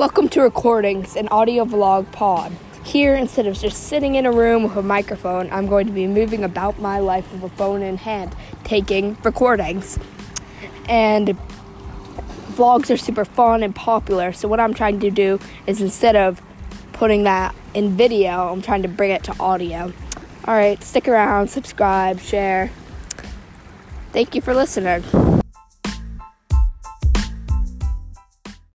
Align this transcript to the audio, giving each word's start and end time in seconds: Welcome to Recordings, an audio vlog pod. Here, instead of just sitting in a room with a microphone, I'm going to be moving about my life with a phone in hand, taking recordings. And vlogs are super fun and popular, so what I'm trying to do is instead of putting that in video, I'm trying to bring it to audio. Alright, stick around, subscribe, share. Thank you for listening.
Welcome 0.00 0.30
to 0.30 0.40
Recordings, 0.40 1.14
an 1.14 1.28
audio 1.28 1.66
vlog 1.66 2.10
pod. 2.10 2.52
Here, 2.82 3.14
instead 3.14 3.46
of 3.46 3.58
just 3.58 3.88
sitting 3.88 4.14
in 4.14 4.24
a 4.24 4.32
room 4.32 4.62
with 4.62 4.74
a 4.76 4.82
microphone, 4.82 5.52
I'm 5.52 5.66
going 5.66 5.86
to 5.88 5.92
be 5.92 6.06
moving 6.06 6.42
about 6.42 6.80
my 6.80 6.98
life 7.00 7.30
with 7.30 7.42
a 7.42 7.50
phone 7.50 7.82
in 7.82 7.98
hand, 7.98 8.34
taking 8.64 9.18
recordings. 9.22 9.98
And 10.88 11.36
vlogs 12.52 12.90
are 12.90 12.96
super 12.96 13.26
fun 13.26 13.62
and 13.62 13.76
popular, 13.76 14.32
so 14.32 14.48
what 14.48 14.58
I'm 14.58 14.72
trying 14.72 15.00
to 15.00 15.10
do 15.10 15.38
is 15.66 15.82
instead 15.82 16.16
of 16.16 16.40
putting 16.94 17.24
that 17.24 17.54
in 17.74 17.90
video, 17.90 18.50
I'm 18.50 18.62
trying 18.62 18.80
to 18.80 18.88
bring 18.88 19.10
it 19.10 19.22
to 19.24 19.38
audio. 19.38 19.92
Alright, 20.48 20.82
stick 20.82 21.08
around, 21.08 21.48
subscribe, 21.48 22.20
share. 22.20 22.70
Thank 24.14 24.34
you 24.34 24.40
for 24.40 24.54
listening. 24.54 25.39